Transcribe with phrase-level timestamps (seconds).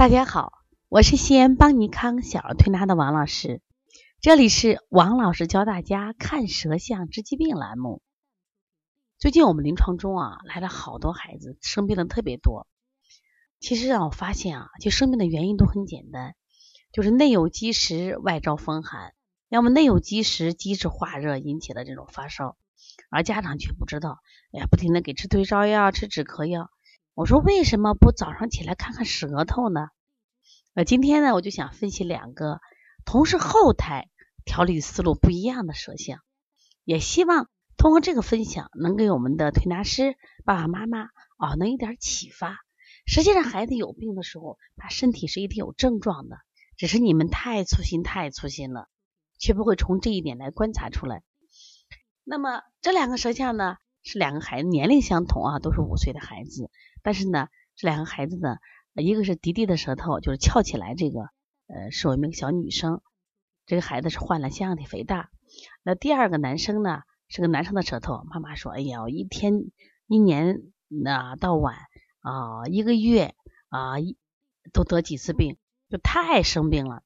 [0.00, 0.54] 大家好，
[0.88, 3.60] 我是西安邦尼康小儿推拿的王老师，
[4.22, 8.00] 这里是王老师教大家看舌象治疾病栏目。
[9.18, 12.66] 最近我们临床中啊来了好多孩子生病的特别多，
[13.60, 16.34] 其实让我发现啊，就生病的原因都很简单，
[16.92, 19.12] 就是内有积食，外招风寒，
[19.50, 22.56] 要么内有积食，积滞化热引起的这种发烧，
[23.10, 24.22] 而家长却不知道，
[24.54, 26.70] 哎呀，不停的给吃退烧药，吃止咳药。
[27.12, 29.88] 我说为什么不早上起来看看舌头呢？
[30.74, 32.60] 呃，今天呢，我就想分析两个
[33.04, 34.08] 同是后台
[34.44, 36.20] 调理思路不一样的舌象，
[36.84, 42.58] 也希望通过这个分享能给我们的推拿师爸爸妈妈啊能一点启发。
[43.04, 46.38] 实际上，孩子有病的时候，他身体是一定有症状的，
[46.76, 48.88] 只是你们太粗心太粗心了，
[49.38, 51.24] 却不会从这一点来观察出来。
[52.22, 56.70] 那么这两个舌象呢，是两个孩子年龄相同啊，都是五岁的孩子。
[57.02, 58.58] 但是呢，这两个孩子呢，
[59.00, 61.20] 一个是迪迪的舌头，就是翘起来，这个
[61.66, 63.00] 呃是我们一个小女生，
[63.66, 65.30] 这个孩子是患了腺样体肥大。
[65.82, 69.64] 那第二个男生呢，是个男生的舌头，妈妈说，哎呀，一天
[70.06, 71.76] 一年那到晚
[72.20, 73.34] 啊，一个月
[73.68, 73.94] 啊，
[74.72, 75.56] 都得几次病，
[75.88, 77.02] 就太生病了。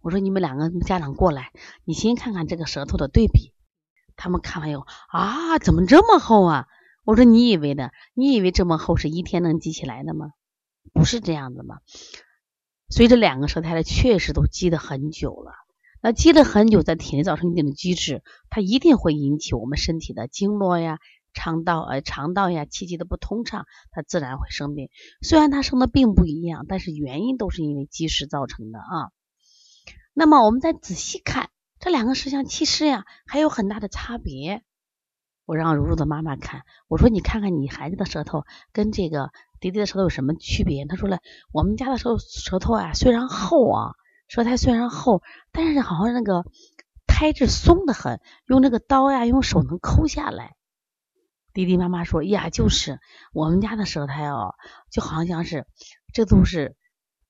[0.00, 1.52] 我说你们两个家长过来，
[1.84, 3.52] 你先看看这个舌头的对比。
[4.16, 6.66] 他们看完以后啊，怎么这么厚啊？
[7.04, 7.92] 我说你以为的？
[8.12, 10.32] 你以为这么厚是一天能积起来的吗？
[10.92, 11.78] 不是这样子吗？
[12.88, 15.52] 所以这两个舌苔呢，确实都积得很久了。
[16.02, 20.98] 那积得很久，在体内造成一定的积滞，它一定会引起我们身体的经络呀、
[21.34, 24.88] 肠道呃肠道呀、气机的不通畅，它自然会生病。
[25.20, 29.12] 虽然它生的并不一样，但是原因都是因为积食造成的啊。
[30.14, 34.62] 那么我们再仔细看这两个舌象，其实呀还有很大的差别。
[35.44, 40.86] 我让如如的妈妈看，我说你看看你孩子的舌头跟这个迪迪的舌头有什么区别？
[40.86, 41.20] 他说了，
[41.52, 43.92] 我们家的舌舌头啊虽然厚啊，
[44.26, 45.22] 舌苔虽然厚，
[45.52, 46.44] 但是好像那个
[47.06, 50.56] 胎质松的很，用那个刀呀用手能抠下来。
[51.52, 53.00] 迪迪妈妈说呀，就是
[53.32, 54.54] 我们家的舌苔哦，
[54.90, 55.66] 就好像是
[56.12, 56.76] 这都是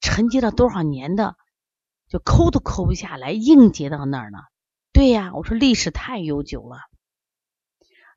[0.00, 1.36] 沉积了多少年的，
[2.08, 4.38] 就抠都抠不下来，硬结到那儿呢。
[4.92, 6.78] 对呀，我说历史太悠久了。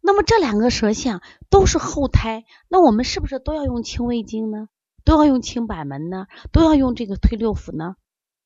[0.02, 4.68] 那么这两个舌象都是后胎，那我们是不是都要用清胃经呢？
[5.04, 6.28] 都要用清板门呢？
[6.52, 7.96] 都要用这个推六腑呢？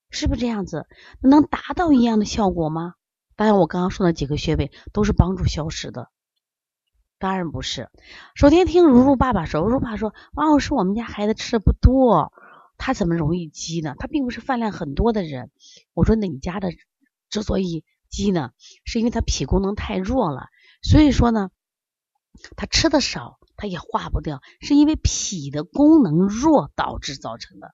[0.09, 0.85] 是不是这样子？
[1.21, 2.93] 能达到一样的效果吗？
[3.35, 6.09] 当然，我刚刚说的几个穴位都是帮助消食的，
[7.19, 7.89] 当然不是。
[8.35, 12.31] 首先听如如爸爸说，如如爸爸说，王老师，我们家孩子吃的不多，
[12.77, 13.95] 他怎么容易积呢？
[13.97, 15.51] 他并不是饭量很多的人。
[15.93, 16.69] 我说，那你家的
[17.29, 18.51] 之所以积呢，
[18.85, 20.47] 是因为他脾功能太弱了。
[20.88, 21.50] 所以说呢，
[22.56, 27.73] 他吃的少，他也化不掉，是因为脾的功能弱导致造成的。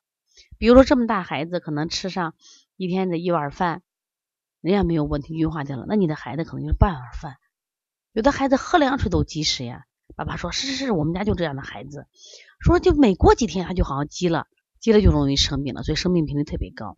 [0.58, 2.36] 比如说这么大孩子，可能吃上
[2.78, 3.84] 一天的一碗饭，
[4.62, 5.86] 人家没有问题，运化掉了。
[5.90, 7.36] 那你的孩子可能就是半碗饭。
[8.14, 9.84] 有的孩子喝凉水都积食呀。
[10.16, 12.08] 爸爸说：是是是，我们家就这样的孩子。
[12.62, 14.48] 说就每过几天他就好像积了，
[14.80, 16.98] 积了就容易生病了，所以生病频率特别高。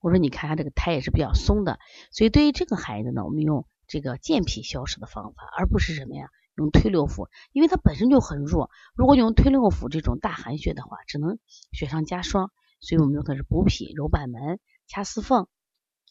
[0.00, 1.78] 我说你看他这个胎也是比较松的，
[2.10, 3.66] 所以对于这个孩子呢，我们用。
[3.86, 6.28] 这个健脾消食的方法，而不是什么呀？
[6.54, 8.70] 用推六腑，因为它本身就很弱。
[8.94, 11.38] 如果用推六腑这种大寒穴的话，只能
[11.72, 12.50] 雪上加霜。
[12.80, 15.46] 所以我们用的是补脾、揉板门、掐四缝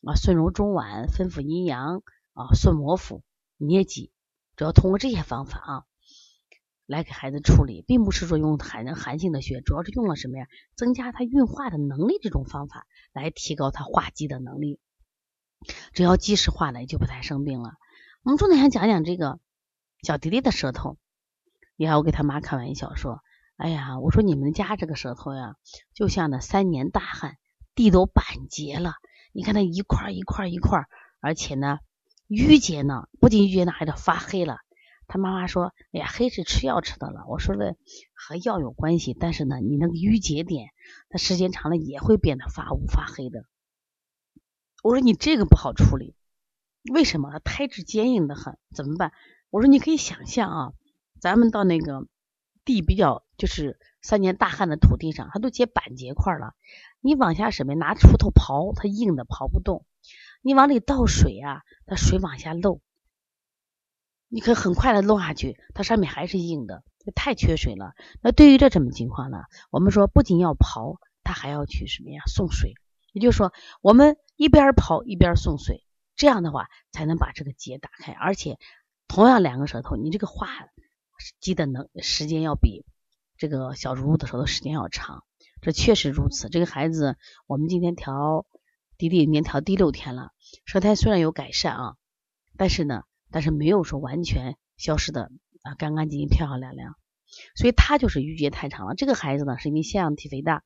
[0.03, 2.01] 啊，顺揉中脘、分府阴阳
[2.33, 3.23] 啊，顺摩腹、
[3.57, 4.11] 捏脊，
[4.55, 5.83] 主要通过这些方法啊，
[6.85, 10.47] 来给孩子处理，并不是说用寒寒性的穴，主要是用了什么呀？
[10.75, 14.79] 增加他运化的能力这种方法，来提高他化积的能力。
[15.93, 17.73] 只要积食化了，就不太生病了。
[18.23, 19.39] 我们重点想讲讲这个
[20.03, 20.97] 小迪迪的舌头。
[21.75, 23.21] 你看，我给他妈开玩笑说
[23.57, 25.55] ：“哎呀，我说你们家这个舌头呀，
[25.93, 27.37] 就像那三年大旱，
[27.73, 28.93] 地都板结了。
[29.33, 30.85] 你看它一块一块一块，
[31.19, 31.79] 而且呢
[32.27, 34.57] 淤结呢，不仅淤结呢，还得发黑了。”
[35.07, 37.75] 他妈妈说：“哎呀，黑是吃药吃的了。”我说的
[38.13, 40.69] 和药有关系，但是呢，你那个淤结点，
[41.09, 43.45] 它时间长了也会变得发乌发黑的。
[44.81, 46.15] 我说你这个不好处理，
[46.91, 47.39] 为什么？
[47.39, 49.11] 胎质坚硬的很，怎么办？
[49.51, 50.73] 我说你可以想象啊，
[51.19, 52.07] 咱们到那个
[52.65, 56.55] 地比较就是三年大旱的土地上，它都结板结块了。
[56.99, 57.75] 你往下什么？
[57.75, 59.85] 拿锄头刨，它硬的刨不动。
[60.41, 62.81] 你往里倒水啊，它水往下漏，
[64.29, 66.83] 你可很快的漏下去，它上面还是硬的，
[67.13, 67.93] 太缺水了。
[68.23, 69.43] 那对于这什么情况呢？
[69.69, 72.23] 我们说不仅要刨，它还要去什么呀？
[72.25, 72.73] 送水。
[73.11, 75.83] 也就是说，我们一边跑一边送水，
[76.15, 78.11] 这样的话才能把这个结打开。
[78.13, 78.57] 而且，
[79.07, 80.47] 同样两个舌头，你这个话
[81.39, 82.85] 积的能时间要比
[83.37, 85.23] 这个小如的舌头时间要长。
[85.61, 86.49] 这确实如此。
[86.49, 88.45] 这个孩子，我们今天调
[88.97, 90.31] 滴滴，已经调第六天了，
[90.65, 91.95] 舌苔虽然有改善啊，
[92.57, 95.29] 但是呢，但是没有说完全消失的
[95.61, 96.95] 啊，干干净净、漂漂亮亮。
[97.55, 98.95] 所以他就是淤结太长了。
[98.95, 100.63] 这个孩子呢，是因为腺样体肥大，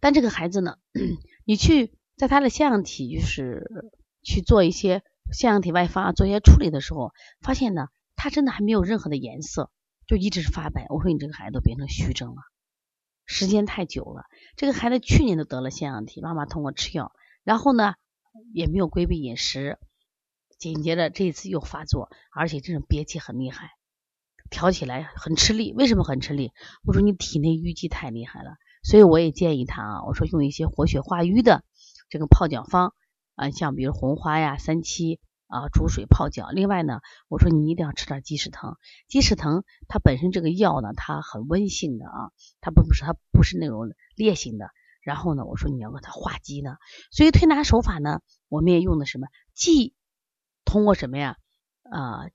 [0.00, 0.76] 但这个孩子呢，
[1.44, 3.92] 你去在他的腺样体就是
[4.22, 5.02] 去做一些
[5.32, 9.70] 腺样体外发、做一些处理的时候，发现呢，他真的还没有任何的颜色，
[10.06, 10.86] 就一直是发白。
[10.88, 12.36] 我说你这个孩子都变成虚症了。
[13.26, 14.24] 时间太久了，
[14.56, 17.12] 这个孩子去年都得了腺样体，妈妈通过吃药，
[17.44, 17.94] 然后呢
[18.52, 19.78] 也没有规避饮食，
[20.58, 23.70] 紧接着这一次又发作，而且这种憋气很厉害，
[24.50, 25.72] 调起来很吃力。
[25.72, 26.50] 为什么很吃力？
[26.84, 31.64] 我说你体内淤积太厉害了，所以我也建议他啊，我说用一些活血化瘀的
[32.08, 32.94] 这个泡脚方
[33.34, 35.20] 啊，像比如红花呀、三七。
[35.52, 36.50] 啊，煮水泡脚。
[36.50, 38.76] 另外呢，我说你一定要吃点鸡屎藤。
[39.08, 42.30] 鸡屎藤它本身这个药呢，它很温性的啊，
[42.60, 44.70] 它不是它不是那种烈性的。
[45.02, 46.76] 然后呢，我说你要给它化积呢。
[47.10, 49.26] 所以推拿手法呢，我们也用的什么？
[49.52, 49.96] 既
[50.64, 51.36] 通过什么呀？
[51.82, 52.28] 啊，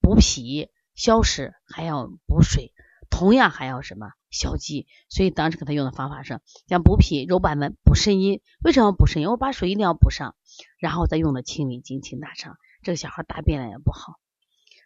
[0.00, 2.72] 补脾消食，还要补水，
[3.12, 4.88] 同样还要什么消积。
[5.08, 8.40] 所以当时给他用的方法是，像补脾揉板门补肾阴。
[8.64, 9.28] 为什么要补肾阴？
[9.28, 10.34] 我把水一定要补上。
[10.78, 14.14] 然后再用的清胃经、清大肠，这个小孩大便量也不好。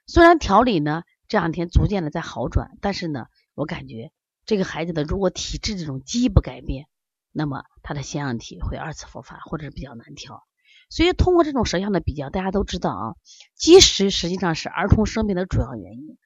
[0.07, 4.13] 虽然调理呢这两天逐渐的在好转，但是呢，我感觉
[4.45, 6.87] 这个孩子的如果体质这种积不改变，
[7.33, 10.43] 那么他的腺样体会二次复发，或者是比较难调。
[10.89, 13.15] 所以通过这种舌象的比较，大家都知道啊，
[13.57, 16.17] 积食实际上是儿童生病的主要原因。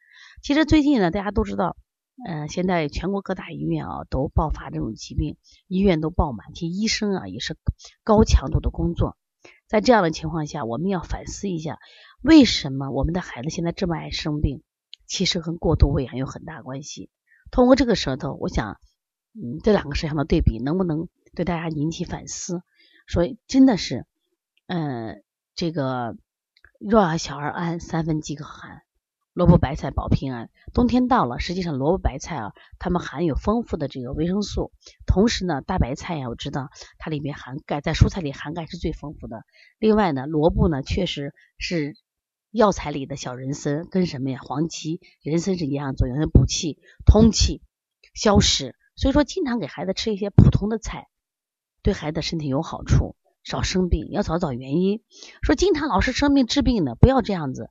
[0.42, 1.76] 其实最近呢，大家都知道，
[2.26, 5.36] 嗯，现在全国各大医院啊都爆发这种疾病，
[5.66, 7.56] 医院都爆满，其实医生啊也是
[8.04, 9.16] 高强度的工作。
[9.66, 11.78] 在这样的情况下，我们要反思一下，
[12.22, 14.62] 为什么我们的孩子现在这么爱生病？
[15.06, 17.10] 其实跟过度喂养有很大关系。
[17.50, 18.80] 通过这个舌头，我想，
[19.32, 22.62] 嗯，这两个舌象的对比，能不能对大家引起反思？
[23.06, 24.06] 说真的是，
[24.66, 25.24] 嗯，
[25.54, 26.16] 这个
[26.78, 28.82] 若要小儿安，三分饥渴寒。
[29.32, 30.50] 萝卜白菜保平安。
[30.74, 34.72] 冬天到了，实际上萝卜白菜啊，它们含有丰富的这个维生素。
[35.06, 36.68] 同时呢，大白菜呀，我知道
[36.98, 39.44] 它里面含钙，在蔬菜里含钙是最丰富的。
[39.78, 41.96] 另外呢，萝卜呢，确实是
[42.50, 44.40] 药材里的小人参，跟什么呀？
[44.42, 47.62] 黄芪、人参是一样作用，补气、通气、
[48.14, 48.74] 消食。
[48.96, 51.06] 所以说，经常给孩子吃一些普通的菜，
[51.82, 55.02] 对孩子身体有好处，少生病，要找找原因。
[55.40, 57.70] 说经常老是生病治病的，不要这样子。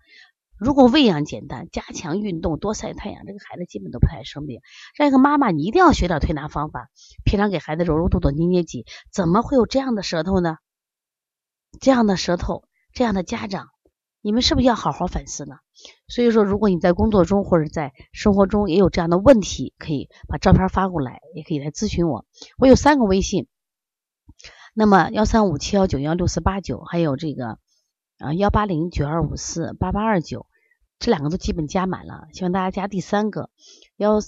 [0.59, 4.59] 如果喂养简单，加强运动，多晒太阳，这个孩子基本都不太生病。
[4.93, 6.89] 让一个妈妈，你一定要学点推拿方法，
[7.23, 10.57] 平常给孩子揉揉肚肚、捏捏脊，怎么会有这样的舌头呢？
[11.79, 13.67] 这样的舌头，这样的家长，
[14.21, 15.55] 你们是不是要好好反思呢？
[16.09, 22.25] 所以说，如果你在工作中或者在生活中也有这样的问题，可以把照片发过来，也可以来咨询我。
[22.57, 23.47] 我有三个微信，
[24.73, 27.59] 那么幺三五七幺九幺六四八九，还有这个
[28.17, 30.47] 啊幺八零九二五四八八二九。
[30.99, 33.49] 这两个都基本加满了，希望大家加第三个
[33.95, 34.19] 幺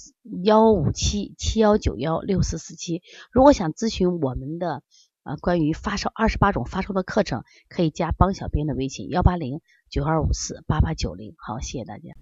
[0.44, 3.04] 幺五七七幺九幺六四四七。
[3.30, 4.82] 如果想咨询我们的
[5.24, 11.36] 啊关于发烧二十八种发烧的课程，可以加帮小编的微信幺八零九二五四八八九零。
[11.38, 12.16] 好，谢谢大家。